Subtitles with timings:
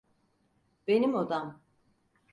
[0.87, 1.61] Benim odam.